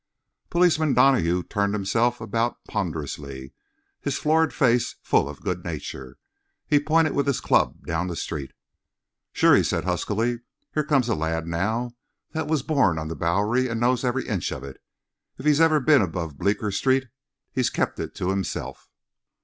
[0.49, 3.53] Policeman Donahue turned himself about ponderously,
[3.99, 6.17] his florid face full of good nature.
[6.65, 8.51] He pointed with his club down the street.
[9.31, 10.39] "Sure!" he said huskily.
[10.73, 11.91] "Here comes a lad now
[12.31, 14.81] that was born on the Bowery and knows every inch of it.
[15.37, 17.09] If he's ever been above Bleecker street
[17.53, 18.89] he's kept it to himself."